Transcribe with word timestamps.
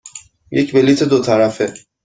یک 0.51 0.73
بلیط 0.73 1.03
دو 1.03 1.19
طرفه. 1.21 1.73